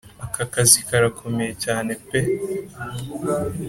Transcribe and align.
aka 0.25 0.43
kazi 0.53 0.77
karakomeye 0.87 1.53
cyane 1.63 1.91
pe 2.05 2.19